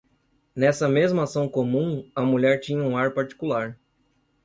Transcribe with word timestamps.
Nessa 0.55 0.89
mesma 0.89 1.25
ação 1.25 1.47
comum, 1.47 2.09
a 2.15 2.23
mulher 2.23 2.59
tinha 2.59 2.81
um 2.81 2.97
ar 2.97 3.13
particular. 3.13 3.77